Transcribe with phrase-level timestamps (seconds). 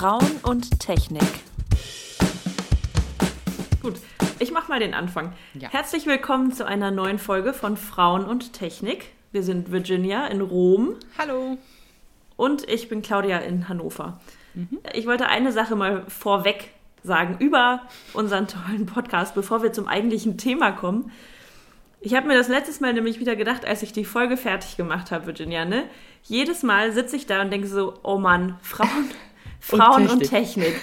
[0.00, 1.20] Frauen und Technik.
[3.82, 3.96] Gut,
[4.38, 5.34] ich mache mal den Anfang.
[5.52, 5.68] Ja.
[5.68, 9.12] Herzlich willkommen zu einer neuen Folge von Frauen und Technik.
[9.30, 11.58] Wir sind Virginia in Rom Hallo.
[12.36, 14.18] und ich bin Claudia in Hannover.
[14.94, 16.70] Ich wollte eine Sache mal vorweg
[17.02, 17.82] sagen über
[18.14, 21.12] unseren tollen Podcast, bevor wir zum eigentlichen Thema kommen.
[22.00, 25.10] Ich habe mir das letztes Mal nämlich wieder gedacht, als ich die Folge fertig gemacht
[25.10, 25.84] habe, Virginia, ne?
[26.22, 29.10] Jedes Mal sitze ich da und denke so, oh Mann, Frauen,
[29.60, 30.74] Frauen und Technik.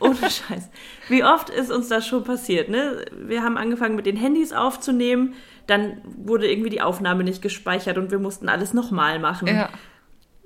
[0.00, 0.68] Ohne Scheiß.
[1.08, 3.04] Wie oft ist uns das schon passiert, ne?
[3.12, 5.34] Wir haben angefangen mit den Handys aufzunehmen,
[5.66, 9.48] dann wurde irgendwie die Aufnahme nicht gespeichert und wir mussten alles nochmal machen.
[9.48, 9.70] Ja.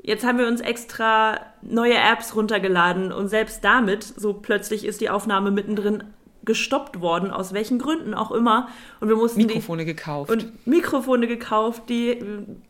[0.02, 5.10] Jetzt haben wir uns extra neue Apps runtergeladen und selbst damit, so plötzlich ist die
[5.10, 6.04] Aufnahme mittendrin
[6.44, 8.68] gestoppt worden, aus welchen Gründen auch immer.
[9.00, 10.30] Und wir mussten Mikrofone gekauft.
[10.30, 12.24] die und Mikrofone gekauft, die,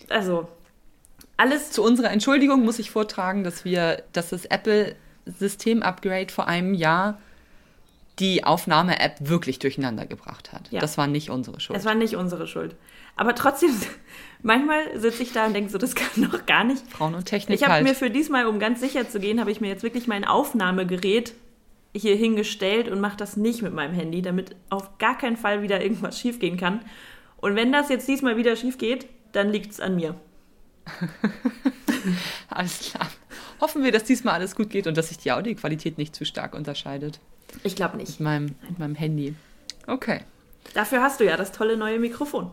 [0.08, 0.48] also
[1.36, 4.44] alles zu unserer Entschuldigung muss ich vortragen, dass wir, dass das
[5.28, 7.18] Apple-System-Upgrade vor einem Jahr
[8.18, 10.72] die Aufnahme-App wirklich durcheinander gebracht hat.
[10.72, 10.80] Ja.
[10.80, 11.78] Das war nicht unsere Schuld.
[11.78, 12.74] Es war nicht unsere Schuld.
[13.14, 13.70] Aber trotzdem,
[14.42, 16.84] manchmal sitze ich da und denke so, das kann doch gar nicht.
[16.90, 17.84] Frauen und Technik Ich habe halt.
[17.84, 21.34] mir für diesmal, um ganz sicher zu gehen, habe ich mir jetzt wirklich mein Aufnahmegerät
[21.94, 25.80] hier hingestellt und mache das nicht mit meinem Handy, damit auf gar keinen Fall wieder
[25.80, 26.80] irgendwas schiefgehen kann.
[27.36, 30.16] Und wenn das jetzt diesmal wieder schief geht, dann liegt es an mir.
[32.50, 33.06] Alles klar.
[33.60, 36.54] Hoffen wir, dass diesmal alles gut geht und dass sich die Audioqualität nicht zu stark
[36.54, 37.18] unterscheidet
[37.64, 38.08] Ich glaube nicht.
[38.10, 39.34] mit meinem, mit meinem Handy.
[39.86, 40.20] Okay,
[40.74, 42.50] Dafür hast du ja das tolle neue Mikrofon.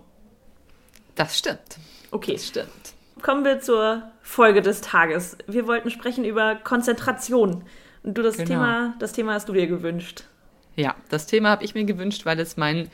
[1.15, 1.77] das stimmt.
[2.11, 2.93] Okay, Das stimmt.
[3.21, 5.37] kommen wir zur Folge des Tages.
[5.47, 7.63] Wir wollten sprechen über Konzentration.
[8.03, 8.47] Und du das Genau.
[8.49, 10.23] Thema, das Thema hast du dir gewünscht.
[10.77, 12.89] Ja, das Thema habe ich mir gewünscht, weil es mein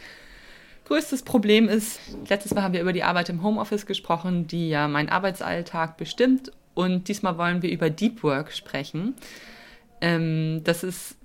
[0.91, 2.01] größtes Problem ist.
[2.27, 6.51] Letztes Mal haben wir über die Arbeit im Homeoffice gesprochen, die ja meinen Arbeitsalltag bestimmt.
[6.73, 9.15] Und diesmal wollen wir über Deep Work sprechen.
[10.01, 11.15] Ähm, das ist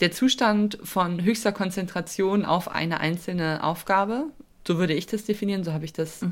[0.00, 4.24] der Zustand von höchster Konzentration auf eine einzelne Aufgabe.
[4.66, 6.24] So würde ich das definieren, so habe ich das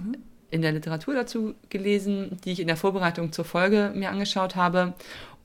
[0.51, 4.95] in der Literatur dazu gelesen, die ich in der Vorbereitung zur Folge mir angeschaut habe.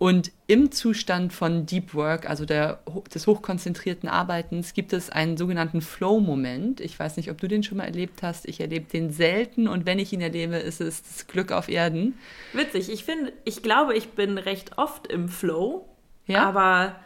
[0.04, 2.80] Und im Zustand von Deep Work, also der,
[3.16, 6.82] des hochkonzentrierten Arbeitens, gibt es einen sogenannten Flow-Moment.
[6.82, 8.46] Ich weiß nicht, ob du den schon mal erlebt hast.
[8.46, 12.16] Ich erlebe den selten und wenn ich ihn erlebe, ist es das Glück auf Erden.
[12.52, 15.88] Witzig, ich finde, ich glaube, ich bin recht oft im Flow,
[16.28, 16.44] Ja?
[16.50, 16.98] aber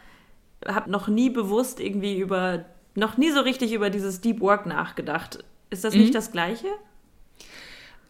[0.66, 2.64] habe noch nie bewusst irgendwie über,
[2.96, 5.44] noch nie so richtig über dieses Deep Work nachgedacht.
[5.70, 6.00] Ist das Mhm.
[6.00, 6.66] nicht das Gleiche?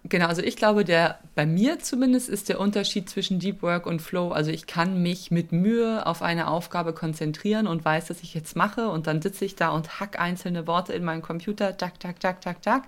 [0.09, 4.01] Genau, also ich glaube, der bei mir zumindest ist der Unterschied zwischen Deep Work und
[4.01, 4.31] Flow.
[4.31, 8.57] Also ich kann mich mit Mühe auf eine Aufgabe konzentrieren und weiß, dass ich jetzt
[8.57, 12.21] mache und dann sitze ich da und hack einzelne Worte in meinen Computer, tak, tak,
[12.21, 12.85] tak, tak, tak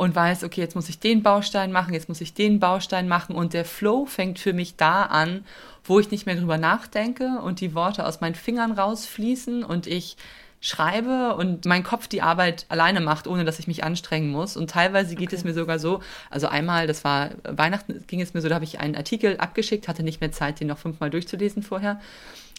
[0.00, 3.34] und weiß, okay, jetzt muss ich den Baustein machen, jetzt muss ich den Baustein machen
[3.34, 5.44] und der Flow fängt für mich da an,
[5.84, 10.16] wo ich nicht mehr drüber nachdenke und die Worte aus meinen Fingern rausfließen und ich
[10.60, 14.56] schreibe und mein Kopf die Arbeit alleine macht, ohne dass ich mich anstrengen muss.
[14.56, 18.42] Und teilweise geht es mir sogar so, also einmal, das war Weihnachten, ging es mir
[18.42, 21.62] so, da habe ich einen Artikel abgeschickt, hatte nicht mehr Zeit, den noch fünfmal durchzulesen
[21.62, 22.00] vorher.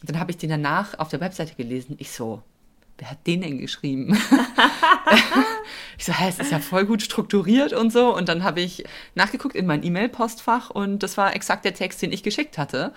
[0.03, 1.95] Dann habe ich den danach auf der Webseite gelesen.
[1.99, 2.41] Ich so,
[3.01, 4.15] wer hat den denn geschrieben?
[5.97, 8.15] ich so, hä, es ist ja voll gut strukturiert und so.
[8.15, 8.83] Und dann habe ich
[9.15, 12.93] nachgeguckt in mein E-Mail-Postfach und das war exakt der Text, den ich geschickt hatte.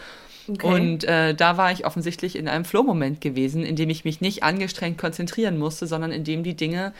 [0.46, 0.66] Okay.
[0.66, 4.42] Und äh, da war ich offensichtlich in einem Flow-Moment gewesen, in dem ich mich nicht
[4.42, 6.92] angestrengt konzentrieren musste, sondern in dem die Dinge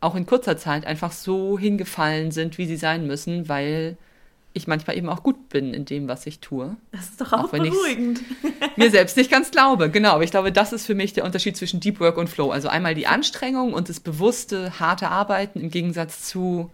[0.00, 3.96] auch in kurzer Zeit einfach so hingefallen sind, wie sie sein müssen, weil
[4.54, 6.76] ich manchmal eben auch gut bin in dem, was ich tue.
[6.92, 8.20] Das ist doch auch, Auch beruhigend.
[8.76, 10.12] Mir selbst nicht ganz glaube, genau.
[10.12, 12.50] Aber ich glaube, das ist für mich der Unterschied zwischen Deep Work und Flow.
[12.50, 16.70] Also einmal die Anstrengung und das bewusste, harte Arbeiten im Gegensatz zu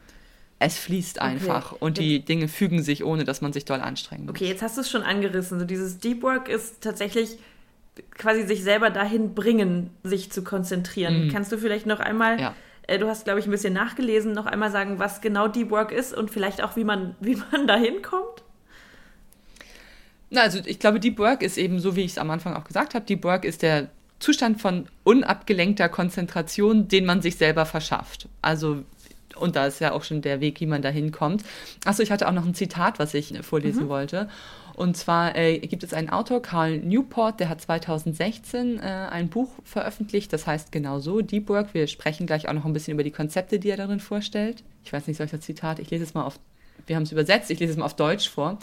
[0.60, 4.30] es fließt einfach und die Dinge fügen sich, ohne dass man sich doll anstrengen muss.
[4.34, 5.60] Okay, jetzt hast du es schon angerissen.
[5.60, 7.38] So dieses Deep Work ist tatsächlich
[8.16, 11.30] quasi sich selber dahin bringen, sich zu konzentrieren.
[11.32, 12.40] Kannst du vielleicht noch einmal, Mhm.
[12.40, 12.54] Ja.
[12.88, 15.92] Äh, du hast, glaube ich, ein bisschen nachgelesen, noch einmal sagen, was genau Deep Work
[15.92, 18.42] ist und vielleicht auch, wie man, wie man dahin kommt?
[20.30, 22.64] Na, also ich glaube, Deep Work ist eben so, wie ich es am Anfang auch
[22.64, 28.28] gesagt habe, Deep Work ist der Zustand von unabgelenkter Konzentration, den man sich selber verschafft.
[28.42, 28.82] Also
[29.38, 31.44] und da ist ja auch schon der Weg, wie man da hinkommt.
[31.84, 34.28] Achso, ich hatte auch noch ein Zitat, was ich vorlesen wollte.
[34.74, 39.50] Und zwar äh, gibt es einen Autor, Carl Newport, der hat 2016 äh, ein Buch
[39.64, 41.74] veröffentlicht, das heißt genau so, Deep Work.
[41.74, 44.62] Wir sprechen gleich auch noch ein bisschen über die Konzepte, die er darin vorstellt.
[44.84, 46.38] Ich weiß nicht, soll ich das Zitat, ich lese es mal auf
[46.86, 48.58] wir haben es übersetzt, ich lese es mal auf Deutsch vor.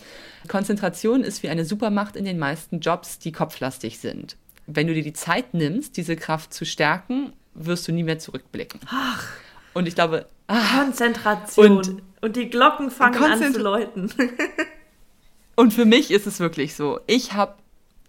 [0.47, 4.37] Konzentration ist wie eine Supermacht in den meisten Jobs, die kopflastig sind.
[4.67, 8.79] Wenn du dir die Zeit nimmst, diese Kraft zu stärken, wirst du nie mehr zurückblicken.
[8.87, 9.27] Ach,
[9.75, 11.77] Und ich glaube, ah, Konzentration.
[11.77, 14.11] Und- Und, die Glocken fangen an zu läuten.
[15.55, 16.99] und für mich ist es wirklich so.
[17.05, 17.53] Ich habe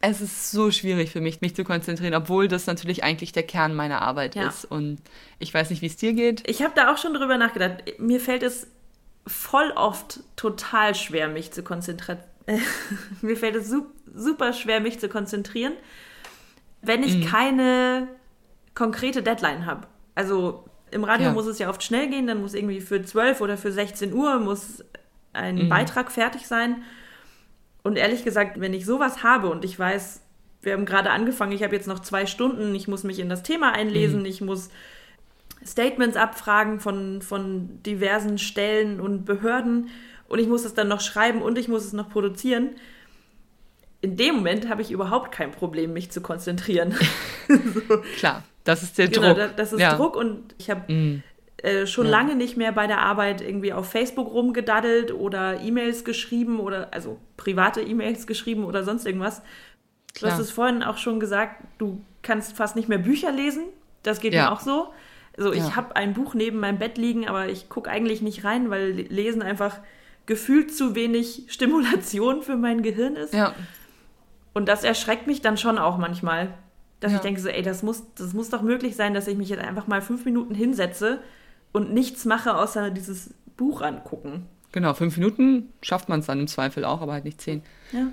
[0.01, 3.75] es ist so schwierig für mich, mich zu konzentrieren, obwohl das natürlich eigentlich der Kern
[3.75, 4.47] meiner Arbeit Ja.
[4.49, 4.65] ist.
[4.65, 4.99] Und
[5.39, 6.49] ich weiß nicht, wie es dir geht.
[6.49, 7.83] Ich habe da auch schon drüber nachgedacht.
[7.99, 8.67] Mir fällt es
[9.27, 12.21] voll oft total schwer, mich zu konzentrieren.
[13.23, 15.73] Mir fällt es su super schwer, mich zu konzentrieren,
[16.83, 18.07] wenn ich keine
[18.75, 19.89] konkrete Deadline habe.
[20.15, 20.65] Also
[20.97, 21.33] im Radio Ja.
[21.33, 24.39] muss es ja oft schnell gehen, dann muss irgendwie für 12 oder für 16 Uhr
[24.41, 24.85] muss
[25.33, 26.83] ein Beitrag fertig sein.
[27.83, 30.23] Und ehrlich gesagt, wenn ich sowas habe und ich weiß,
[30.63, 33.45] wir haben gerade angefangen, ich habe jetzt noch zwei Stunden, ich muss mich in das
[33.45, 34.71] Thema einlesen, ich muss
[35.65, 39.91] Statements abfragen von, von diversen Stellen und Behörden
[40.29, 42.71] und ich muss es dann noch schreiben und ich muss es noch produzieren.
[44.01, 46.95] In dem Moment habe ich überhaupt kein Problem, mich zu konzentrieren.
[48.17, 49.37] Klar, das ist der Genau, Druck.
[49.39, 49.95] da- das ist ja.
[49.97, 51.23] Druck und ich habe Mm.
[51.63, 52.13] äh, schon Ja.
[52.13, 57.19] lange nicht mehr bei der Arbeit irgendwie auf Facebook rumgedaddelt oder E-Mails geschrieben oder also
[57.39, 59.41] private E-Mails geschrieben oder sonst irgendwas.
[60.19, 60.41] Du hast Klar.
[60.41, 63.65] es vorhin auch schon gesagt, du kannst fast nicht mehr Bücher lesen.
[64.03, 64.45] Das geht Ja.
[64.47, 64.89] mir auch so.
[65.37, 65.77] Also ich Ja.
[65.77, 69.43] habe ein Buch neben meinem Bett liegen, aber ich gucke eigentlich nicht rein, weil Lesen
[69.43, 69.79] einfach
[70.25, 73.35] gefühlt zu wenig Stimulation für mein Gehirn ist.
[73.35, 73.55] Ja,
[74.55, 76.55] Und das erschreckt mich dann schon auch manchmal.
[77.07, 77.19] Dass Ja.
[77.19, 79.63] ich denke so, ey, das muss, das muss doch möglich sein, dass ich mich jetzt
[79.63, 81.21] einfach mal fünf Minuten hinsetze
[81.73, 84.47] und nichts mache, außer dieses Buch angucken.
[84.73, 84.93] genau.
[84.95, 87.63] Fünf Minuten schafft man es dann im Zweifel auch, aber halt nicht zehn.
[87.93, 88.09] Ja.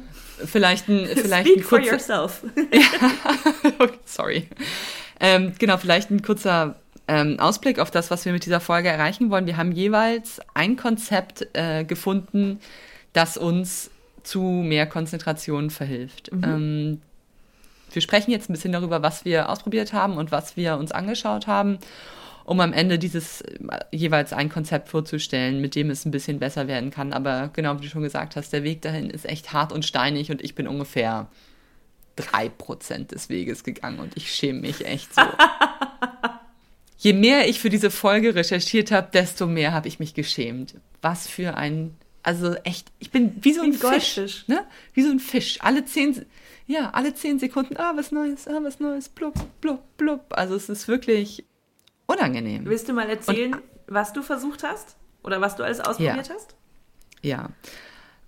[0.45, 1.93] Vielleicht ein, vielleicht Speak ein for kurzer,
[2.23, 2.43] yourself.
[3.79, 4.47] Okay, Sorry.
[5.19, 6.75] Ähm, genau, vielleicht ein kurzer
[7.07, 9.45] ähm, Ausblick auf das, was wir mit dieser Folge erreichen wollen.
[9.45, 12.59] Wir haben jeweils ein Konzept äh, gefunden,
[13.13, 13.89] das uns
[14.23, 16.31] zu mehr Konzentration verhilft.
[16.31, 17.01] Ähm,
[17.93, 21.47] wir sprechen jetzt ein bisschen darüber, was wir ausprobiert haben und was wir uns angeschaut
[21.47, 21.79] haben,
[22.45, 26.67] um am Ende dieses äh, jeweils ein Konzept vorzustellen, mit dem es ein bisschen besser
[26.67, 27.13] werden kann.
[27.13, 30.31] Aber genau wie du schon gesagt hast, der Weg dahin ist echt hart und steinig
[30.31, 31.27] und ich bin ungefähr
[32.15, 35.21] drei Prozent des Weges gegangen und ich schäme mich echt so.
[36.97, 40.75] Je mehr ich für diese Folge recherchiert habe, desto mehr habe ich mich geschämt.
[41.01, 44.63] Was für ein, also echt, ich bin wie so Wie ein ein Fisch, ne?
[44.93, 45.57] Wie so ein Fisch.
[45.61, 46.25] Alle zehn,
[46.67, 50.21] ja, alle zehn Sekunden, ah, was Neues, ah, was Neues, blub, blub, blub.
[50.31, 51.43] Also es ist wirklich
[52.05, 52.65] unangenehm.
[52.65, 53.57] Willst du mal erzählen,
[53.87, 54.95] was du versucht hast?
[55.23, 56.55] Oder was du alles ausprobiert hast?
[57.21, 57.49] Ja.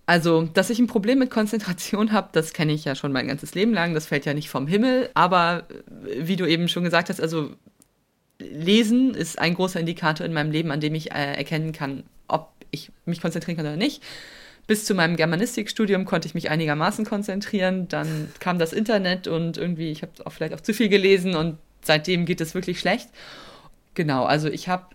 [0.05, 3.55] Also, dass ich ein Problem mit Konzentration habe, das kenne ich ja schon mein ganzes
[3.55, 3.93] Leben lang.
[3.93, 5.09] Das fällt ja nicht vom Himmel.
[5.13, 5.63] Aber
[6.05, 7.51] äh, wie du eben schon gesagt hast, also
[8.39, 12.51] Lesen ist ein großer Indikator in meinem Leben, an dem ich äh, erkennen kann, ob
[12.71, 14.03] ich mich konzentrieren kann oder nicht.
[14.67, 17.87] Bis zu meinem Germanistikstudium konnte ich mich einigermaßen konzentrieren.
[17.87, 21.57] Dann kam das Internet und irgendwie, ich habe auch vielleicht auch zu viel gelesen und
[21.83, 23.09] seitdem geht es wirklich schlecht.
[23.93, 24.87] Genau, also ich habe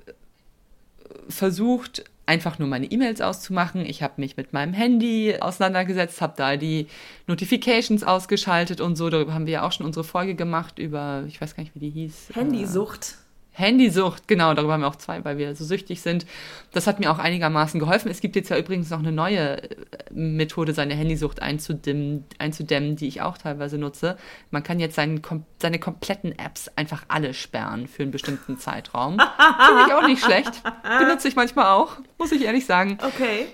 [1.29, 3.85] versucht, einfach nur meine E-Mails auszumachen.
[3.85, 6.87] Ich habe mich mit meinem Handy auseinandergesetzt, habe da die
[7.27, 9.11] Notifications ausgeschaltet und so.
[9.11, 11.81] Darüber haben wir ja auch schon unsere Folge gemacht über, ich weiß gar nicht, wie
[11.81, 12.31] die hieß.
[12.35, 13.17] Handysucht.
[13.61, 16.27] Handysucht, genau, darüber haben wir auch zwei, weil wir so süchtig sind.
[16.73, 18.11] Das hat mir auch einigermaßen geholfen.
[18.11, 19.69] Es gibt jetzt ja übrigens noch eine neue äh,
[20.13, 24.17] Methode, seine Handysucht einzudämmen, einzudämmen die ich auch teilweise nutze.
[24.51, 25.23] Man kann jetzt seinen,
[25.61, 29.19] seine kompletten Apps einfach alle sperren für einen bestimmten Zeitraum.
[29.19, 30.63] Finde ich auch nicht schlecht.
[30.99, 32.99] Benutze ich manchmal auch, muss ich ehrlich sagen.
[33.01, 33.47] Okay.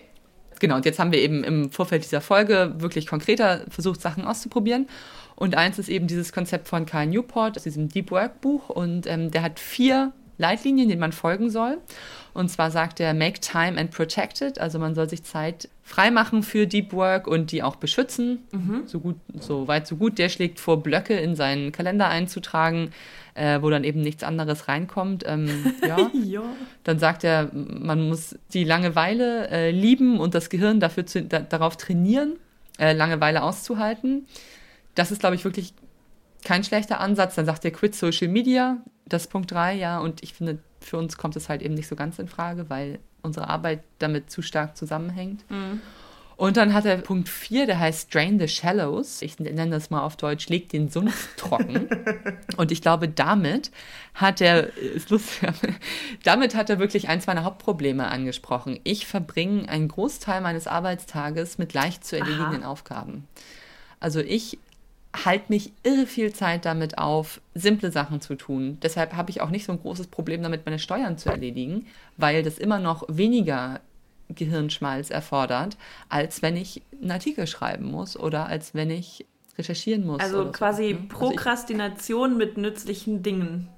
[0.58, 4.88] Genau, und jetzt haben wir eben im Vorfeld dieser Folge wirklich konkreter versucht, Sachen auszuprobieren.
[5.36, 8.68] Und eins ist eben dieses Konzept von Carl Newport aus diesem Deep Work Buch.
[8.70, 11.78] Und ähm, der hat vier Leitlinien, denen man folgen soll.
[12.34, 14.58] Und zwar sagt er, make time and protect it.
[14.58, 18.40] Also man soll sich Zeit freimachen für Deep Work und die auch beschützen.
[18.86, 20.18] So gut, so weit, so gut.
[20.18, 22.90] Der schlägt vor, Blöcke in seinen Kalender einzutragen,
[23.34, 25.24] äh, wo dann eben nichts anderes reinkommt.
[25.26, 26.10] Ähm, ja.
[26.26, 26.42] Ja.
[26.84, 31.40] Dann sagt er, man muss die Langeweile äh, lieben und das Gehirn dafür zu, da,
[31.40, 32.34] darauf trainieren,
[32.78, 34.26] äh, Langeweile auszuhalten.
[34.96, 35.74] Das ist, glaube ich, wirklich
[36.44, 37.36] kein schlechter Ansatz.
[37.36, 40.00] Dann sagt er, quit Social Media, das ist Punkt 3, ja.
[40.00, 42.98] Und ich finde, für uns kommt es halt eben nicht so ganz in Frage, weil
[43.22, 45.44] unsere Arbeit damit zu stark zusammenhängt.
[46.36, 49.22] Und dann hat er Punkt 4, der heißt Drain the Shallows.
[49.22, 51.88] Ich nenne das mal auf Deutsch, leg den Sumpf trocken.
[52.58, 53.70] Und ich glaube, damit
[54.12, 55.48] hat er, ist lustig,
[56.24, 58.78] damit hat er wirklich eins meiner Hauptprobleme angesprochen.
[58.84, 63.26] Ich verbringe einen Großteil meines Arbeitstages mit leicht zu erledigenden Aufgaben.
[63.98, 64.58] Also ich
[65.24, 68.78] halte mich irre viel Zeit damit auf, simple Sachen zu tun.
[68.82, 72.42] Deshalb habe ich auch nicht so ein großes Problem damit, meine Steuern zu erledigen, weil
[72.42, 73.80] das immer noch weniger
[74.28, 75.76] Gehirnschmalz erfordert,
[76.08, 79.24] als wenn ich einen Artikel schreiben muss oder als wenn ich
[79.56, 80.20] recherchieren muss.
[80.20, 80.88] Also so, quasi ne?
[80.88, 83.68] Also ich- Prokrastination mit nützlichen Dingen.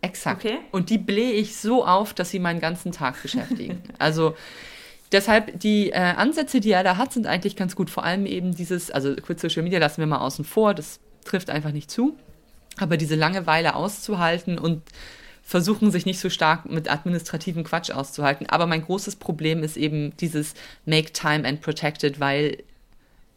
[0.00, 0.44] Exakt.
[0.44, 0.58] Okay.
[0.72, 3.82] Und die blähe ich so auf, dass sie meinen ganzen Tag beschäftigen.
[3.98, 4.34] also
[5.12, 7.90] deshalb die äh, Ansätze, die er da hat, sind eigentlich ganz gut.
[7.90, 11.50] Vor allem eben dieses, also Quit Social Media lassen wir mal außen vor, das trifft
[11.50, 12.16] einfach nicht zu.
[12.78, 14.82] Aber diese Langeweile auszuhalten und
[15.42, 18.46] versuchen, sich nicht so stark mit administrativen Quatsch auszuhalten.
[18.48, 20.54] Aber mein großes Problem ist eben dieses
[20.86, 22.62] Make Time and Protected, weil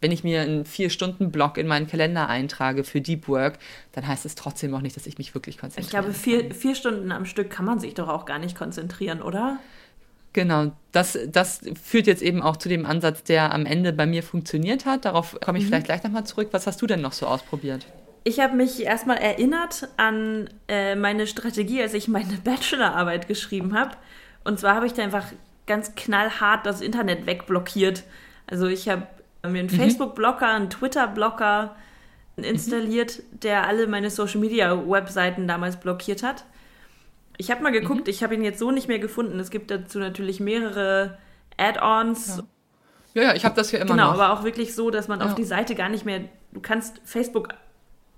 [0.01, 3.57] wenn ich mir einen Vier-Stunden-Block in meinen Kalender eintrage für Deep Work,
[3.93, 5.85] dann heißt es trotzdem noch nicht, dass ich mich wirklich konzentriere.
[5.85, 9.21] Ich glaube, vier, vier Stunden am Stück kann man sich doch auch gar nicht konzentrieren,
[9.21, 9.57] oder?
[10.35, 14.21] Genau, das, das führt jetzt eben auch zu dem Ansatz, der am Ende bei mir
[14.21, 15.05] funktioniert hat.
[15.05, 15.69] Darauf komme ich mhm.
[15.69, 16.49] vielleicht gleich nochmal zurück.
[16.51, 17.85] Was hast du denn noch so ausprobiert?
[18.25, 23.91] Ich habe mich erstmal erinnert an äh, meine Strategie, als ich meine Bachelorarbeit geschrieben habe.
[24.43, 25.27] Und zwar habe ich da einfach
[25.67, 28.03] ganz knallhart das Internet wegblockiert.
[28.45, 29.07] Also ich habe
[29.43, 29.77] mir einen mhm.
[29.77, 31.77] Facebook-Blocker, einen Twitter-Blocker
[32.35, 33.39] installiert, mhm.
[33.39, 36.43] der alle meine Social-Media-Webseiten damals blockiert hat.
[37.37, 38.09] Ich habe mal geguckt, mhm.
[38.09, 39.39] ich habe ihn jetzt so nicht mehr gefunden.
[39.39, 41.17] Es gibt dazu natürlich mehrere
[41.57, 42.43] Add-ons.
[43.13, 43.21] Ja.
[43.21, 44.13] ja, ja, ich habe das hier immer genau, noch.
[44.13, 45.25] Genau, aber auch wirklich so, dass man ja.
[45.25, 47.49] auf die Seite gar nicht mehr, du kannst Facebook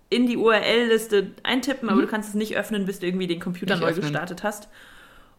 [0.10, 1.94] in die URL-Liste eintippen, mhm.
[1.94, 4.02] aber du kannst es nicht öffnen, bis du irgendwie den Computer nicht neu öffnen.
[4.04, 4.70] gestartet hast.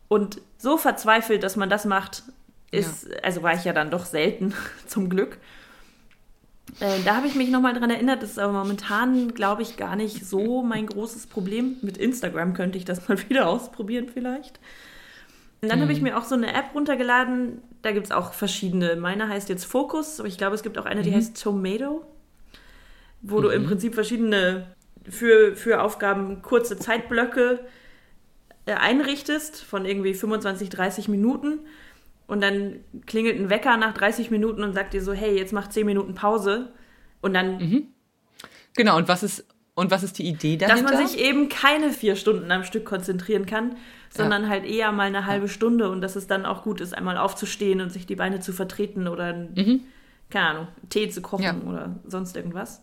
[0.08, 2.22] Und so verzweifelt, dass man das macht,
[2.70, 3.16] ist, ja.
[3.22, 4.54] also war ich ja dann doch selten,
[4.86, 5.38] zum Glück.
[6.80, 9.96] Äh, da habe ich mich nochmal dran erinnert, das ist aber momentan, glaube ich, gar
[9.96, 11.76] nicht so mein großes Problem.
[11.82, 14.60] Mit Instagram könnte ich das mal wieder ausprobieren vielleicht.
[15.60, 15.82] Und dann mhm.
[15.82, 16.04] habe ich mhm.
[16.04, 18.96] mir auch so eine App runtergeladen, da gibt es auch verschiedene.
[18.96, 21.16] Meine heißt jetzt Focus, aber ich glaube, es gibt auch eine, die mhm.
[21.16, 22.04] heißt Tomato
[23.22, 23.42] wo mhm.
[23.42, 23.66] du im mhm.
[23.66, 24.66] Prinzip verschiedene
[25.08, 27.60] für, für Aufgaben kurze Zeitblöcke
[28.66, 31.60] äh, einrichtest von irgendwie 25, 30 Minuten.
[32.28, 35.68] Und dann klingelt ein Wecker nach 30 Minuten und sagt dir so, hey, jetzt mach
[35.68, 36.72] 10 Minuten Pause.
[37.20, 37.58] Und dann.
[37.58, 37.86] Mhm.
[38.76, 39.44] Genau, und was ist,
[39.74, 40.82] und was ist die Idee dahinter?
[40.82, 43.76] Dass man sich eben keine vier Stunden am Stück konzentrieren kann,
[44.10, 44.48] sondern ja.
[44.50, 45.48] halt eher mal eine halbe.
[45.48, 48.52] Stunde und dass es dann auch gut ist, einmal aufzustehen und sich die Beine zu
[48.52, 49.84] vertreten oder, mhm.
[50.30, 51.56] keine Ahnung, Tee zu kochen ja.
[51.66, 52.82] oder sonst irgendwas.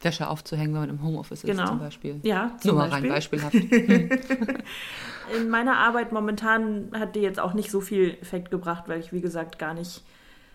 [0.00, 1.64] Wäsche aufzuhängen, wenn man im Homeoffice genau.
[1.64, 2.20] ist zum Beispiel.
[2.22, 3.54] Ja, zum Nur mal rein beispielhaft.
[5.36, 9.12] In meiner Arbeit momentan hat die jetzt auch nicht so viel Effekt gebracht, weil ich,
[9.12, 10.02] wie gesagt, gar nicht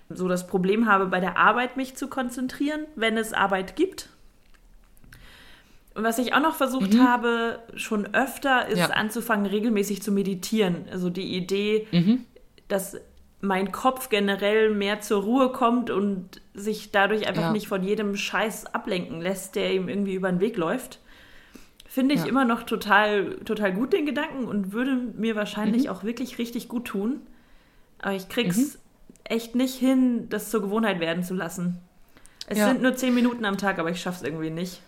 [0.10, 4.10] so das Problem habe, bei der Arbeit mich zu konzentrieren, wenn es Arbeit gibt.
[5.94, 7.04] Und was ich auch noch versucht mhm.
[7.04, 8.90] habe, schon öfter, ist ja.
[8.92, 10.86] anzufangen, regelmäßig zu meditieren.
[10.90, 12.26] Also die Idee, mhm.
[12.70, 12.98] dass
[13.42, 17.52] mein Kopf generell mehr zur Ruhe kommt und sich dadurch einfach ja.
[17.52, 21.00] nicht von jedem Scheiß ablenken lässt, der ihm irgendwie über den Weg läuft.
[21.88, 22.28] Finde ich ja.
[22.28, 25.90] immer noch total, total gut, den Gedanken, und würde mir wahrscheinlich mhm.
[25.90, 27.22] auch wirklich richtig gut tun.
[28.00, 28.80] Aber ich krieg's mhm.
[29.26, 31.80] echt nicht hin, das zur Gewohnheit werden zu lassen.
[32.48, 32.68] Es ja.
[32.70, 34.82] sind nur zehn Minuten am Tag, aber ich schaff's irgendwie nicht.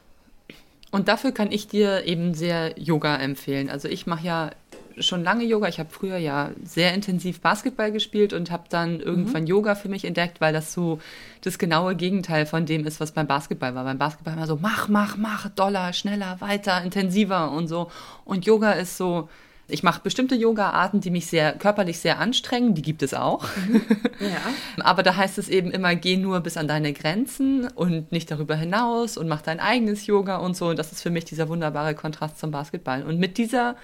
[0.92, 3.70] Und dafür kann ich dir eben sehr Yoga empfehlen.
[3.70, 4.52] Also ich mache ja
[5.00, 5.68] schon lange Yoga.
[5.68, 9.48] Ich habe früher ja sehr intensiv Basketball gespielt und habe dann irgendwann mhm.
[9.48, 11.00] Yoga für mich entdeckt, weil das so
[11.42, 13.84] das genaue Gegenteil von dem ist, was beim Basketball war.
[13.84, 17.92] Beim Basketball war so mach, mach, mach, doller, schneller, weiter, intensiver und so.
[18.26, 19.30] Und Yoga ist so,
[19.74, 23.44] ich mache bestimmte Yoga-Arten, die mich sehr körperlich sehr anstrengen, die gibt es auch.
[23.68, 23.82] Mhm.
[24.20, 24.38] Ja.
[24.84, 28.56] Aber da heißt es eben immer, geh nur bis an deine Grenzen und nicht darüber
[28.56, 30.68] hinaus und mach dein eigenes Yoga und so.
[30.68, 33.02] Und das ist für mich dieser wunderbare Kontrast zum Basketball.
[33.04, 33.76] Und mit dieser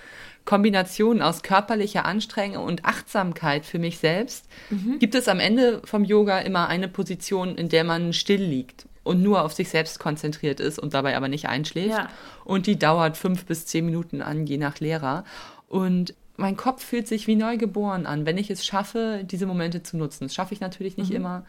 [0.46, 5.00] Kombination aus körperlicher Anstrengung und Achtsamkeit für mich selbst, mhm.
[5.00, 9.24] gibt es am Ende vom Yoga immer eine Position, in der man still liegt und
[9.24, 11.89] nur auf sich selbst konzentriert ist und dabei aber nicht einschläft.
[11.89, 12.10] Ja.
[12.46, 15.24] Und die dauert fünf bis zehn Minuten an, je nach Lehrer.
[15.69, 19.83] Und mein Kopf fühlt sich wie neu geboren an, wenn ich es schaffe, diese Momente
[19.83, 20.25] zu nutzen.
[20.25, 21.17] Das schaffe ich natürlich nicht mhm.
[21.17, 21.45] immer.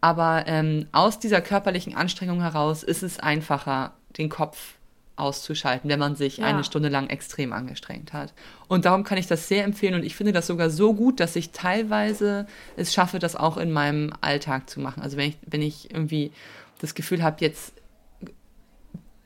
[0.00, 4.74] Aber ähm, aus dieser körperlichen Anstrengung heraus ist es einfacher, den Kopf
[5.16, 6.46] auszuschalten, wenn man sich ja.
[6.46, 8.34] eine Stunde lang extrem angestrengt hat.
[8.68, 11.36] Und darum kann ich das sehr empfehlen und ich finde das sogar so gut, dass
[11.36, 15.02] ich teilweise es schaffe, das auch in meinem Alltag zu machen.
[15.02, 16.32] Also wenn ich, wenn ich irgendwie
[16.80, 17.72] das Gefühl habe, jetzt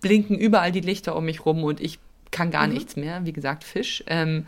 [0.01, 1.99] blinken überall die Lichter um mich rum und ich
[2.31, 2.75] kann gar mhm.
[2.75, 4.47] nichts mehr, wie gesagt, Fisch, ähm,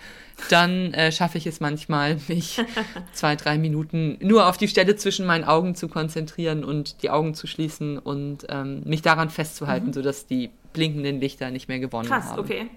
[0.49, 2.63] dann äh, schaffe ich es manchmal, mich
[3.13, 7.35] zwei, drei Minuten nur auf die Stelle zwischen meinen Augen zu konzentrieren und die Augen
[7.35, 9.93] zu schließen und ähm, mich daran festzuhalten, mhm.
[9.93, 12.37] sodass die blinkenden Lichter nicht mehr gewonnen Krass, haben.
[12.37, 12.71] Krass, okay.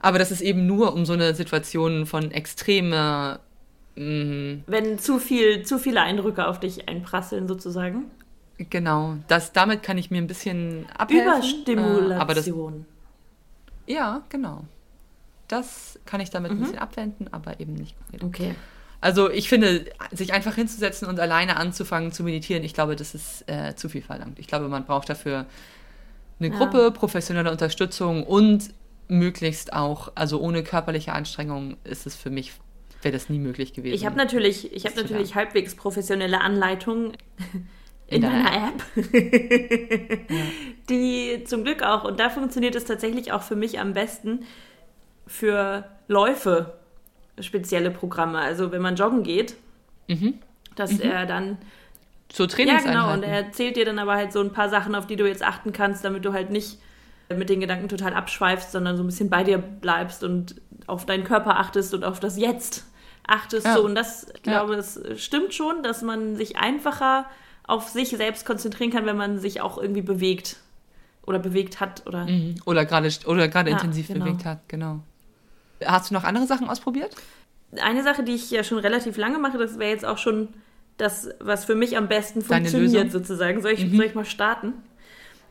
[0.00, 3.38] Aber das ist eben nur um so eine Situation von extremer.
[3.94, 8.10] Mm, Wenn zu viel, zu viele Eindrücke auf dich einprasseln, sozusagen.
[8.58, 11.26] Genau, das, damit kann ich mir ein bisschen abhelfen.
[11.26, 12.10] Überstimulation.
[12.10, 12.50] Äh, aber das,
[13.86, 14.64] ja, genau.
[15.48, 16.58] Das kann ich damit mhm.
[16.58, 17.94] ein bisschen abwenden, aber eben nicht.
[18.22, 18.54] Okay.
[19.00, 23.44] Also ich finde, sich einfach hinzusetzen und alleine anzufangen zu meditieren, ich glaube, das ist
[23.48, 24.38] äh, zu viel verlangt.
[24.38, 25.46] Ich glaube, man braucht dafür
[26.38, 26.56] eine ja.
[26.56, 28.70] Gruppe, professionelle Unterstützung und
[29.08, 32.52] möglichst auch, also ohne körperliche Anstrengung ist es für mich
[33.02, 33.94] wäre das nie möglich gewesen.
[33.94, 37.16] Ich habe natürlich, ich habe natürlich halbwegs professionelle Anleitungen
[38.12, 40.36] in, in meiner App, ja.
[40.88, 44.44] die zum Glück auch, und da funktioniert es tatsächlich auch für mich am besten
[45.26, 46.74] für Läufe
[47.40, 48.38] spezielle Programme.
[48.38, 49.56] Also wenn man joggen geht,
[50.08, 50.34] mhm.
[50.76, 51.00] dass mhm.
[51.02, 51.58] er dann
[52.32, 53.12] so Trainings Ja, genau.
[53.12, 55.42] Und er erzählt dir dann aber halt so ein paar Sachen, auf die du jetzt
[55.42, 56.78] achten kannst, damit du halt nicht
[57.28, 61.24] mit den Gedanken total abschweifst, sondern so ein bisschen bei dir bleibst und auf deinen
[61.24, 62.84] Körper achtest und auf das Jetzt
[63.26, 63.66] achtest.
[63.66, 63.74] Ja.
[63.74, 63.84] So.
[63.84, 67.26] Und das, ich glaube, es stimmt schon, dass man sich einfacher
[67.64, 70.56] auf sich selbst konzentrieren kann, wenn man sich auch irgendwie bewegt
[71.24, 72.56] oder bewegt hat oder mhm.
[72.64, 74.24] oder gerade oder gerade ja, intensiv genau.
[74.24, 75.00] bewegt hat, genau.
[75.84, 77.14] Hast du noch andere Sachen ausprobiert?
[77.80, 80.48] Eine Sache, die ich ja schon relativ lange mache, das wäre jetzt auch schon
[80.98, 83.62] das, was für mich am besten funktioniert, sozusagen.
[83.62, 83.96] Soll ich, mhm.
[83.96, 84.74] soll ich mal starten?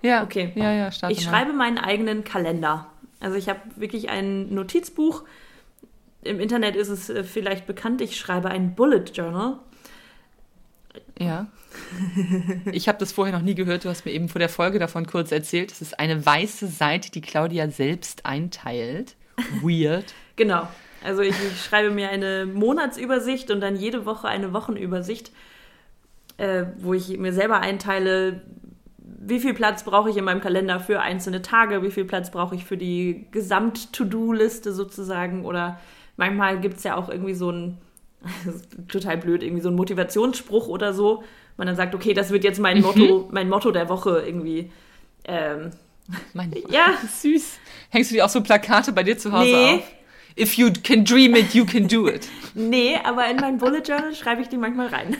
[0.01, 0.23] Ja.
[0.23, 0.51] Okay.
[0.55, 1.31] Ja, ja, starte Ich mal.
[1.31, 2.87] schreibe meinen eigenen Kalender.
[3.19, 5.23] Also ich habe wirklich ein Notizbuch.
[6.23, 9.57] Im Internet ist es äh, vielleicht bekannt, ich schreibe ein Bullet Journal.
[11.19, 11.47] Ja.
[12.71, 13.86] Ich habe das vorher noch nie gehört.
[13.86, 15.71] Du hast mir eben vor der Folge davon kurz erzählt.
[15.71, 19.15] Es ist eine weiße Seite, die Claudia selbst einteilt.
[19.62, 20.13] Weird.
[20.36, 20.67] genau.
[21.03, 25.31] Also ich, ich, schreibe mir eine Monatsübersicht und dann jede Woche eine Wochenübersicht,
[26.38, 28.41] äh, wo ich mir selber einteile,
[28.98, 32.55] wie viel Platz brauche ich in meinem Kalender für einzelne Tage, wie viel Platz brauche
[32.55, 35.45] ich für die Gesamt-To-Do-Liste sozusagen.
[35.45, 35.79] Oder
[36.17, 37.77] manchmal gibt es ja auch irgendwie so ein,
[38.88, 41.24] total blöd, irgendwie so ein Motivationsspruch oder so.
[41.61, 42.83] Man dann sagt, okay, das wird jetzt mein mhm.
[42.83, 44.71] Motto, mein Motto der Woche irgendwie.
[45.25, 45.69] Ähm,
[46.33, 46.97] mein, ja.
[47.07, 47.59] Süß.
[47.91, 49.75] Hängst du dir auch so Plakate bei dir zu Hause nee.
[49.75, 49.83] auf?
[50.39, 52.27] If you can dream it, you can do it.
[52.55, 55.15] nee, aber in mein Bullet Journal schreibe ich die manchmal rein.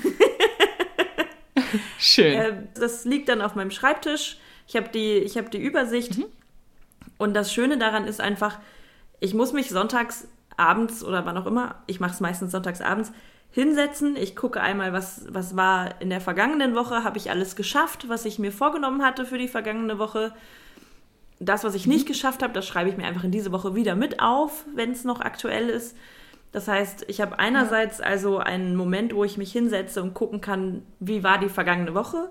[2.00, 2.33] Schön.
[2.33, 4.39] Äh, das liegt dann auf meinem Schreibtisch.
[4.67, 6.17] Ich habe die, hab die Übersicht.
[6.17, 6.25] Mhm.
[7.19, 8.57] Und das Schöne daran ist einfach,
[9.19, 13.12] ich muss mich sonntags abends oder wann auch immer, ich mache es meistens sonntags abends,
[13.51, 14.15] hinsetzen.
[14.15, 18.25] Ich gucke einmal, was, was war in der vergangenen Woche, habe ich alles geschafft, was
[18.25, 20.34] ich mir vorgenommen hatte für die vergangene Woche
[21.41, 23.95] das, was ich nicht geschafft habe, das schreibe ich mir einfach in diese Woche wieder
[23.95, 25.97] mit auf, wenn es noch aktuell ist.
[26.52, 30.84] Das heißt, ich habe einerseits also einen Moment, wo ich mich hinsetze und gucken kann,
[30.99, 32.30] wie war die vergangene Woche.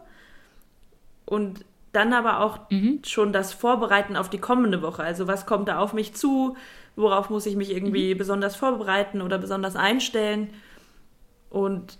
[1.25, 3.01] Und dann aber auch mhm.
[3.05, 5.03] schon das Vorbereiten auf die kommende Woche.
[5.03, 6.57] Also was kommt da auf mich zu?
[6.95, 8.18] Worauf muss ich mich irgendwie mhm.
[8.18, 10.51] besonders vorbereiten oder besonders einstellen?
[11.51, 11.99] Und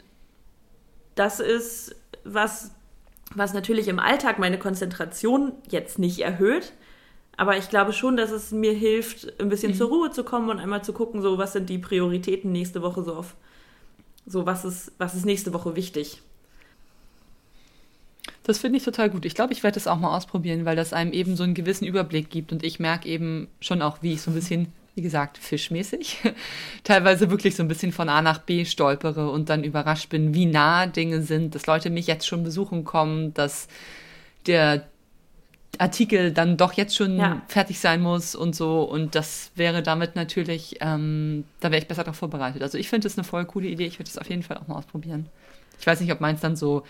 [1.15, 2.71] das ist was,
[3.35, 6.73] was natürlich im Alltag meine Konzentration jetzt nicht erhöht,
[7.37, 9.77] aber ich glaube schon, dass es mir hilft, ein bisschen mhm.
[9.77, 13.03] zur Ruhe zu kommen und einmal zu gucken, so was sind die Prioritäten nächste Woche
[13.03, 13.35] so auf,
[14.27, 16.23] so was ist, was ist nächste Woche wichtig.
[18.43, 19.25] Das finde ich total gut.
[19.25, 21.87] Ich glaube, ich werde das auch mal ausprobieren, weil das einem eben so einen gewissen
[21.87, 25.38] Überblick gibt und ich merke eben schon auch, wie ich so ein bisschen, wie gesagt,
[25.38, 26.18] fischmäßig,
[26.85, 30.46] teilweise wirklich so ein bisschen von A nach B stolpere und dann überrascht bin, wie
[30.46, 33.68] nah Dinge sind, dass Leute mich jetzt schon besuchen kommen, dass
[34.46, 34.87] der
[35.79, 37.42] Artikel dann doch jetzt schon ja.
[37.46, 38.83] fertig sein muss und so.
[38.83, 42.62] Und das wäre damit natürlich, ähm, da wäre ich besser darauf vorbereitet.
[42.62, 43.87] Also ich finde das eine voll coole Idee.
[43.87, 45.26] Ich würde das auf jeden Fall auch mal ausprobieren.
[45.79, 46.85] Ich weiß nicht, ob meins dann so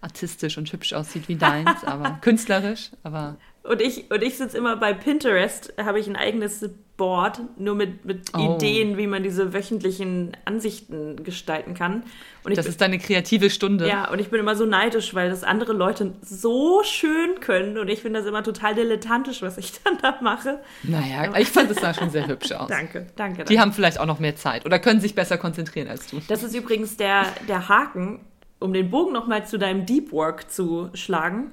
[0.00, 3.36] artistisch und hübsch aussieht wie deins, aber künstlerisch, aber.
[3.68, 8.04] Und ich, und ich sitze immer bei Pinterest, habe ich ein eigenes Board, nur mit,
[8.04, 8.56] mit oh.
[8.56, 12.02] Ideen, wie man diese wöchentlichen Ansichten gestalten kann.
[12.44, 13.86] Und das bin, ist deine kreative Stunde.
[13.86, 17.88] Ja, und ich bin immer so neidisch, weil das andere Leute so schön können und
[17.88, 20.60] ich finde das immer total dilettantisch, was ich dann da mache.
[20.82, 22.68] Naja, ich fand es da schon sehr hübsch aus.
[22.68, 23.44] danke, danke.
[23.44, 26.20] Die haben vielleicht auch noch mehr Zeit oder können sich besser konzentrieren als du.
[26.26, 28.20] Das ist übrigens der, der Haken
[28.60, 31.52] um den Bogen nochmal zu deinem Deep Work zu schlagen.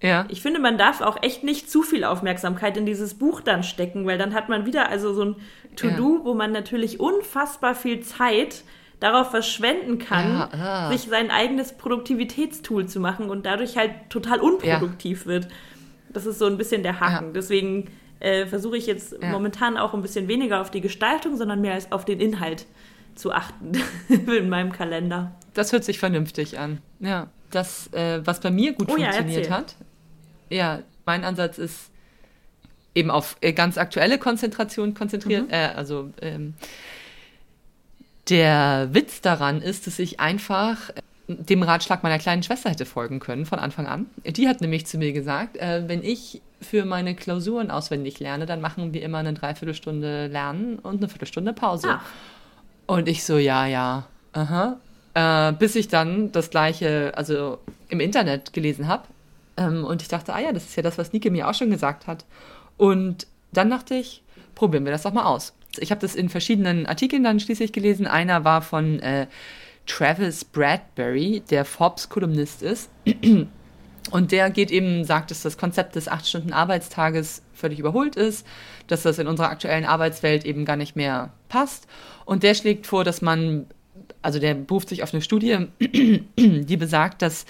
[0.00, 0.26] Ja.
[0.28, 4.06] Ich finde, man darf auch echt nicht zu viel Aufmerksamkeit in dieses Buch dann stecken,
[4.06, 5.36] weil dann hat man wieder also so ein
[5.76, 6.24] To-Do, ja.
[6.24, 8.62] wo man natürlich unfassbar viel Zeit
[9.00, 15.26] darauf verschwenden kann, ja, sich sein eigenes Produktivitätstool zu machen und dadurch halt total unproduktiv
[15.26, 15.48] wird.
[16.12, 17.32] Das ist so ein bisschen der Haken.
[17.32, 21.74] Deswegen äh, versuche ich jetzt momentan auch ein bisschen weniger auf die Gestaltung, sondern mehr
[21.74, 22.66] als auf den Inhalt
[23.14, 23.72] zu achten
[24.08, 25.32] in meinem Kalender.
[25.54, 26.78] Das hört sich vernünftig an.
[27.00, 29.76] Ja, das, äh, was bei mir gut oh, funktioniert ja, hat.
[30.50, 31.90] Ja, mein Ansatz ist
[32.94, 35.48] eben auf äh, ganz aktuelle Konzentration konzentriert.
[35.48, 35.52] Mhm.
[35.52, 36.54] Äh, also ähm,
[38.28, 43.20] der Witz daran ist, dass ich einfach äh, dem Ratschlag meiner kleinen Schwester hätte folgen
[43.20, 44.06] können von Anfang an.
[44.24, 48.60] Die hat nämlich zu mir gesagt, äh, wenn ich für meine Klausuren auswendig lerne, dann
[48.60, 51.88] machen wir immer eine Dreiviertelstunde Lernen und eine Viertelstunde Pause.
[51.90, 52.04] Ach.
[52.86, 54.78] Und ich so, ja, ja, aha.
[55.14, 57.58] Äh, bis ich dann das gleiche, also
[57.88, 59.04] im Internet gelesen habe.
[59.58, 61.70] Ähm, und ich dachte, ah ja, das ist ja das, was Nike mir auch schon
[61.70, 62.24] gesagt hat.
[62.76, 64.22] Und dann dachte ich,
[64.54, 65.52] probieren wir das doch mal aus.
[65.78, 68.06] Ich habe das in verschiedenen Artikeln dann schließlich gelesen.
[68.06, 69.26] Einer war von äh,
[69.86, 72.88] Travis Bradbury, der Forbes-Kolumnist ist.
[74.10, 78.46] Und der geht eben, sagt, dass das Konzept des 8-Stunden-Arbeitstages völlig überholt ist,
[78.86, 81.86] dass das in unserer aktuellen Arbeitswelt eben gar nicht mehr passt.
[82.24, 83.66] Und der schlägt vor, dass man,
[84.22, 85.66] also der beruft sich auf eine Studie,
[86.38, 87.44] die besagt, dass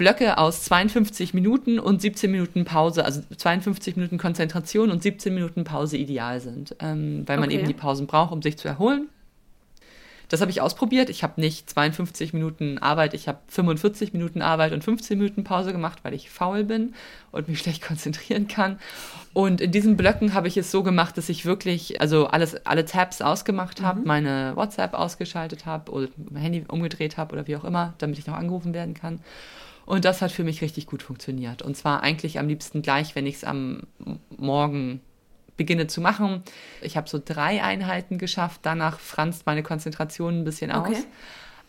[0.00, 5.64] Blöcke aus 52 Minuten und 17 Minuten Pause, also 52 Minuten Konzentration und 17 Minuten
[5.64, 7.58] Pause ideal sind, ähm, weil man okay.
[7.58, 9.10] eben die Pausen braucht, um sich zu erholen.
[10.30, 11.10] Das habe ich ausprobiert.
[11.10, 15.72] Ich habe nicht 52 Minuten Arbeit, ich habe 45 Minuten Arbeit und 15 Minuten Pause
[15.72, 16.94] gemacht, weil ich faul bin
[17.30, 18.78] und mich schlecht konzentrieren kann.
[19.34, 22.86] Und in diesen Blöcken habe ich es so gemacht, dass ich wirklich, also alles, alle
[22.86, 24.06] Tabs ausgemacht habe, mhm.
[24.06, 28.26] meine WhatsApp ausgeschaltet habe oder mein Handy umgedreht habe oder wie auch immer, damit ich
[28.26, 29.20] noch angerufen werden kann.
[29.90, 31.62] Und das hat für mich richtig gut funktioniert.
[31.62, 33.88] Und zwar eigentlich am liebsten gleich, wenn ich es am
[34.36, 35.00] Morgen
[35.56, 36.44] beginne zu machen.
[36.80, 40.86] Ich habe so drei Einheiten geschafft, danach franzt meine Konzentration ein bisschen aus.
[40.86, 41.02] Okay.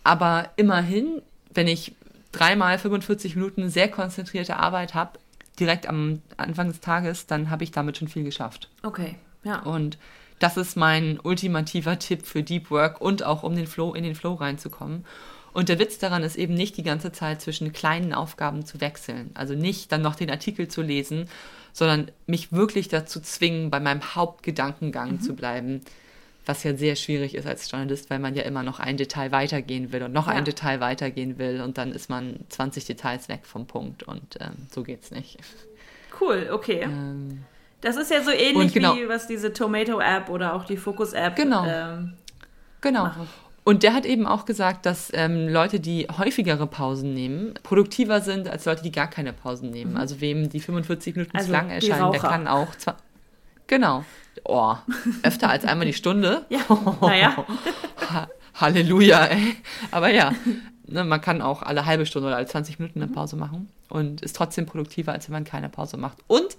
[0.04, 1.96] Aber immerhin, wenn ich
[2.32, 5.18] dreimal 45 Minuten sehr konzentrierte Arbeit habe,
[5.60, 8.70] direkt am Anfang des Tages, dann habe ich damit schon viel geschafft.
[8.84, 9.62] Okay, ja.
[9.62, 9.98] Und
[10.38, 14.14] das ist mein ultimativer Tipp für Deep Work und auch um den Flow in den
[14.14, 15.06] Flow reinzukommen.
[15.54, 19.32] Und der Witz daran ist eben nicht die ganze Zeit zwischen kleinen Aufgaben zu wechseln.
[19.34, 21.28] Also nicht dann noch den Artikel zu lesen,
[21.74, 25.22] sondern mich wirklich dazu zwingen, bei meinem Hauptgedankengang mhm.
[25.22, 25.82] zu bleiben.
[26.46, 29.92] Was ja sehr schwierig ist als Journalist, weil man ja immer noch ein Detail weitergehen
[29.92, 30.34] will und noch ja.
[30.34, 34.68] ein Detail weitergehen will und dann ist man 20 Details weg vom Punkt und ähm,
[34.72, 35.38] so geht's nicht.
[36.20, 36.82] Cool, okay.
[36.82, 37.44] Ähm,
[37.82, 41.66] das ist ja so ähnlich genau, wie was diese Tomato-App oder auch die Focus-App genau,
[41.66, 42.14] ähm,
[42.82, 43.04] genau.
[43.04, 43.28] Machen.
[43.64, 48.50] Und der hat eben auch gesagt, dass ähm, Leute, die häufigere Pausen nehmen, produktiver sind
[48.50, 49.92] als Leute, die gar keine Pausen nehmen.
[49.92, 49.98] Mhm.
[49.98, 52.98] Also wem die 45 Minuten also zu lang erscheinen, der kann auch zwar.
[53.68, 54.04] Genau.
[54.44, 54.76] Oh,
[55.24, 56.46] öfter als einmal die Stunde.
[56.50, 56.60] Ja,
[57.02, 57.46] naja.
[58.10, 59.56] ha Halleluja, ey.
[59.92, 60.34] Aber ja,
[60.88, 63.16] ne, man kann auch alle halbe Stunde oder alle 20 Minuten eine mhm.
[63.16, 66.18] Pause machen und ist trotzdem produktiver, als wenn man keine Pause macht.
[66.28, 66.58] Und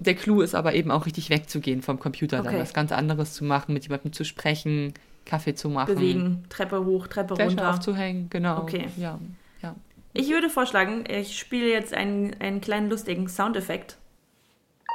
[0.00, 2.48] der Clou ist aber eben auch richtig wegzugehen vom Computer, okay.
[2.50, 5.94] dann was ganz anderes zu machen, mit jemandem zu sprechen, Kaffee zu machen.
[5.94, 7.70] Bewegen, Treppe hoch, Treppe Fläche runter.
[7.70, 8.62] aufzuhängen, genau.
[8.62, 8.88] Okay.
[8.96, 9.18] Ja,
[9.62, 9.74] ja.
[10.12, 13.96] Ich würde vorschlagen, ich spiele jetzt einen, einen kleinen lustigen Soundeffekt.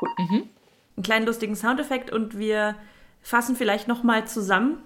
[0.01, 0.09] Cool.
[0.17, 0.43] Mhm.
[0.97, 2.75] Einen kleinen lustigen Soundeffekt und wir
[3.21, 4.77] fassen vielleicht nochmal zusammen,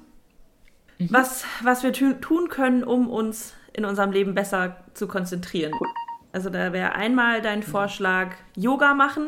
[0.98, 1.08] mhm.
[1.10, 5.74] was, was wir tun können, um uns in unserem Leben besser zu konzentrieren.
[5.80, 5.88] Cool.
[6.32, 9.28] Also da wäre einmal dein Vorschlag, Yoga machen.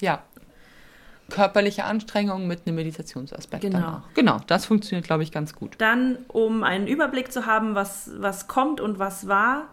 [0.00, 0.22] Ja
[1.30, 3.62] körperliche Anstrengung mit einem Meditationsaspekt.
[3.62, 3.78] Genau.
[3.78, 4.02] Danach.
[4.14, 5.74] Genau, das funktioniert, glaube ich, ganz gut.
[5.78, 9.68] Dann, um einen Überblick zu haben, was, was kommt und was war,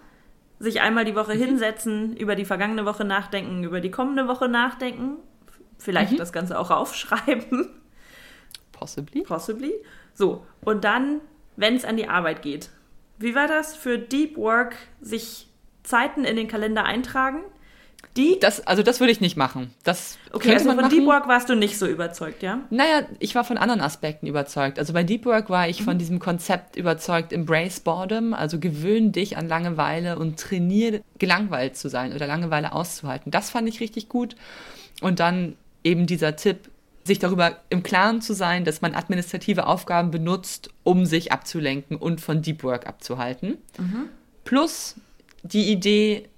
[0.60, 1.40] sich einmal die Woche mhm.
[1.40, 5.18] hinsetzen, über die vergangene Woche nachdenken, über die kommende Woche nachdenken,
[5.78, 6.18] vielleicht mhm.
[6.18, 7.70] das Ganze auch aufschreiben.
[8.72, 9.22] Possibly.
[9.22, 9.74] Possibly.
[10.14, 11.22] So, und dann,
[11.56, 12.70] wenn es an die Arbeit geht.
[13.20, 15.48] Wie war das für Deep Work, sich
[15.84, 17.42] Zeiten in den Kalender eintragen?
[18.16, 18.38] Die?
[18.40, 19.74] Das, also das würde ich nicht machen.
[19.84, 20.90] Das okay, also von machen.
[20.90, 22.60] Deep Work warst du nicht so überzeugt, ja?
[22.70, 24.78] Naja, ich war von anderen Aspekten überzeugt.
[24.78, 25.86] Also bei Deep Work war ich mhm.
[25.86, 31.90] von diesem Konzept überzeugt, embrace boredom, also gewöhn dich an Langeweile und trainiere gelangweilt zu
[31.90, 33.32] sein oder Langeweile auszuhalten.
[33.32, 34.36] Das fand ich richtig gut.
[35.02, 36.70] Und dann eben dieser Tipp,
[37.06, 42.22] sich darüber im Klaren zu sein, dass man administrative Aufgaben benutzt, um sich abzulenken und
[42.22, 43.58] von Deep Work abzuhalten.
[43.78, 44.06] Mhm.
[44.46, 44.96] Plus
[45.44, 46.30] die Idee,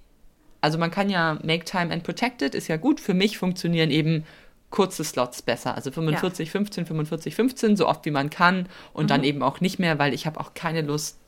[0.60, 3.00] also man kann ja Make Time and Protected, ist ja gut.
[3.00, 4.24] Für mich funktionieren eben
[4.70, 5.74] kurze Slots besser.
[5.74, 6.52] Also 45, ja.
[6.52, 8.68] 15, 45, 15, so oft wie man kann.
[8.92, 9.08] Und mhm.
[9.08, 11.18] dann eben auch nicht mehr, weil ich habe auch keine Lust,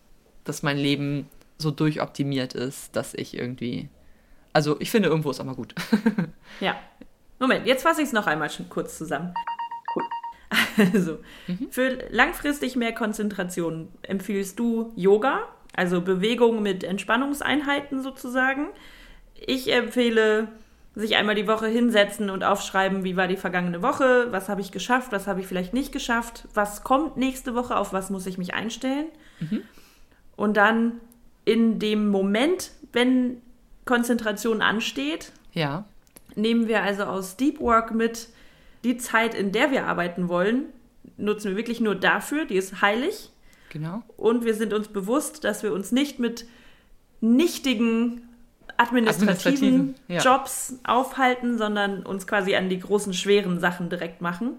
[0.45, 3.89] dass mein Leben so durchoptimiert ist, dass ich irgendwie.
[4.53, 5.75] Also ich finde, irgendwo ist auch mal gut.
[6.61, 6.77] ja.
[7.39, 9.35] Moment, jetzt fasse ich es noch einmal schon kurz zusammen.
[9.95, 10.05] Cool.
[10.95, 11.69] Also, mhm.
[11.71, 18.69] für langfristig mehr Konzentration empfiehlst du Yoga, also Bewegung mit Entspannungseinheiten sozusagen.
[19.47, 20.49] Ich empfehle,
[20.95, 24.73] sich einmal die Woche hinsetzen und aufschreiben, wie war die vergangene Woche, was habe ich
[24.73, 28.37] geschafft, was habe ich vielleicht nicht geschafft, was kommt nächste Woche, auf was muss ich
[28.37, 29.07] mich einstellen.
[29.39, 29.63] Mhm.
[30.37, 30.95] Und dann
[31.45, 33.41] in dem Moment, wenn
[33.85, 35.85] Konzentration ansteht, ja.
[36.35, 38.29] nehmen wir also aus Deep Work mit
[38.85, 40.65] die Zeit, in der wir arbeiten wollen,
[41.17, 43.31] nutzen wir wirklich nur dafür, die ist heilig.
[43.71, 44.03] Genau.
[44.17, 46.47] Und wir sind uns bewusst, dass wir uns nicht mit
[47.21, 48.28] nichtigen
[48.79, 50.23] administrativen, administrativen ja.
[50.23, 54.55] Jobs aufhalten, sondern uns quasi an die großen, schweren Sachen direkt machen.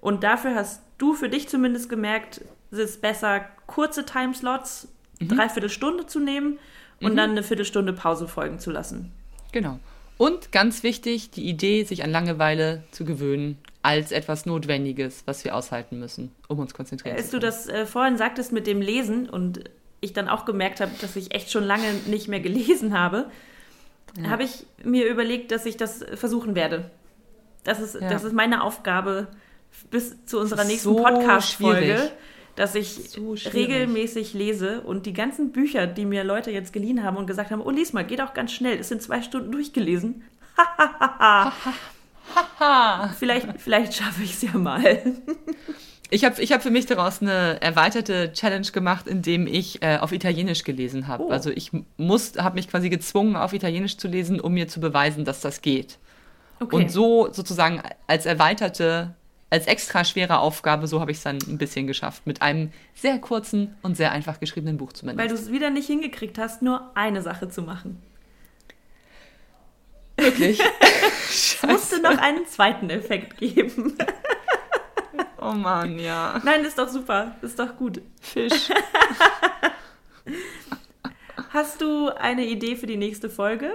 [0.00, 4.88] Und dafür hast du für dich zumindest gemerkt, es ist besser, kurze Timeslots,
[5.20, 5.28] mhm.
[5.28, 6.58] dreiviertel Stunde zu nehmen
[7.00, 7.16] und mhm.
[7.16, 9.12] dann eine Viertelstunde Pause folgen zu lassen.
[9.52, 9.78] Genau.
[10.18, 15.56] Und ganz wichtig, die Idee, sich an Langeweile zu gewöhnen, als etwas Notwendiges, was wir
[15.56, 17.52] aushalten müssen, um uns konzentrieren Als zu du können.
[17.52, 19.64] das äh, vorhin sagtest mit dem Lesen und
[20.00, 23.30] ich dann auch gemerkt habe, dass ich echt schon lange nicht mehr gelesen habe,
[24.28, 26.90] habe ich mir überlegt, dass ich das versuchen werde.
[27.64, 28.08] Das ist, Ja.
[28.08, 29.28] das ist meine Aufgabe
[29.90, 32.10] bis zu unserer nächsten so Podcast-Folge,
[32.56, 37.16] dass ich So regelmäßig lese und die ganzen Bücher, die mir Leute jetzt geliehen haben
[37.16, 40.22] und gesagt haben, oh, lies mal, geht auch ganz schnell, ist in zwei Stunden durchgelesen.
[43.18, 44.82] vielleicht, vielleicht schaffe ich es ja mal.
[46.12, 50.12] Ich habe ich hab für mich daraus eine erweiterte Challenge gemacht, indem ich äh, auf
[50.12, 51.24] Italienisch gelesen habe.
[51.24, 51.30] Oh.
[51.30, 55.24] Also ich muss, habe mich quasi gezwungen, auf Italienisch zu lesen, um mir zu beweisen,
[55.24, 55.98] dass das geht.
[56.60, 56.76] Okay.
[56.76, 59.14] Und so sozusagen als erweiterte,
[59.48, 62.26] als extra schwere Aufgabe, so habe ich es dann ein bisschen geschafft.
[62.26, 65.30] Mit einem sehr kurzen und sehr einfach geschriebenen Buch Weil zumindest.
[65.30, 68.02] du es wieder nicht hingekriegt hast, nur eine Sache zu machen.
[70.18, 70.60] Wirklich?
[71.34, 73.96] Es musste noch einen zweiten Effekt geben.
[75.42, 76.40] oh Mann, ja.
[76.44, 77.34] Nein, ist doch super.
[77.42, 78.00] Ist doch gut.
[78.20, 78.68] Fisch.
[81.50, 83.70] Hast du eine Idee für die nächste Folge?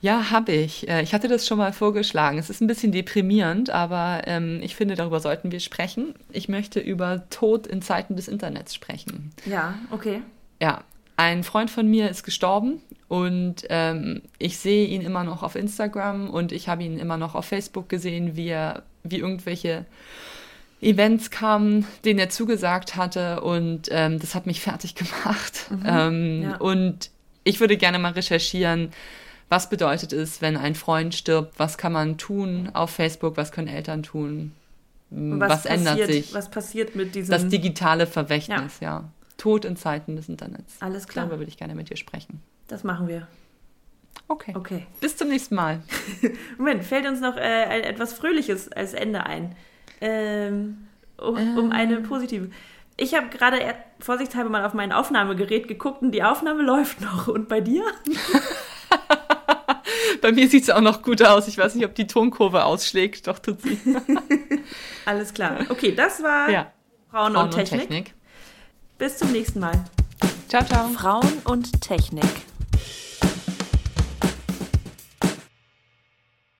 [0.00, 0.88] Ja, habe ich.
[0.88, 2.38] Äh, Ich hatte das schon mal vorgeschlagen.
[2.38, 6.14] Es ist ein bisschen deprimierend, aber ähm, ich finde, darüber sollten wir sprechen.
[6.32, 9.32] Ich möchte über Tod in Zeiten des Internets sprechen.
[9.44, 10.22] Ja, okay.
[10.62, 10.84] Ja,
[11.16, 16.30] ein Freund von mir ist gestorben und ähm, ich sehe ihn immer noch auf Instagram
[16.30, 19.84] und ich habe ihn immer noch auf Facebook gesehen, wie er, wie irgendwelche
[20.80, 25.70] Events kamen, denen er zugesagt hatte und ähm, das hat mich fertig gemacht.
[25.84, 26.56] ähm, ja.
[26.56, 27.10] Und
[27.44, 28.90] ich würde gerne mal recherchieren,
[29.48, 33.68] was bedeutet es, wenn ein Freund stirbt, was kann man tun auf Facebook, was können
[33.68, 34.52] Eltern tun,
[35.10, 37.32] Und was, ändert passiert, sich, Was passiert mit diesem...
[37.32, 39.10] das digitale Verwächtnis, ja.
[39.36, 40.76] Tod in Zeiten des Internets.
[40.80, 41.24] Alles klar.
[41.24, 42.40] Darüber würde ich gerne mit dir sprechen.
[42.68, 43.26] das machen wir.
[44.28, 44.52] Okay.
[44.54, 44.86] Okay.
[45.00, 45.82] Bis zum nächsten Mal.
[46.58, 49.56] Moment, fällt uns noch äh, etwas Fröhliches als Ende ein.
[50.00, 52.50] Ähm, um, um eine positive.
[52.96, 53.58] Ich habe gerade
[53.98, 57.28] vorsichtshalber mal auf mein Aufnahmegerät geguckt und die Aufnahme läuft noch.
[57.28, 57.84] Und bei dir?
[60.20, 61.48] Bei mir sieht es auch noch gut aus.
[61.48, 63.26] Ich weiß nicht, ob die Tonkurve ausschlägt.
[63.26, 63.78] Doch, tut sie.
[65.06, 65.60] Alles klar.
[65.68, 66.72] Okay, das war Ja.
[67.10, 67.80] Frauen, Frauen und, Technik.
[67.80, 68.14] Technik.
[68.98, 69.84] Bis zum nächsten Mal.
[70.48, 70.88] Ciao, ciao.
[70.88, 72.49] Frauen und Technik.